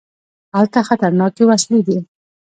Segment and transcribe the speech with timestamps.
[0.57, 1.97] هلته خطرناکې وسلې دي.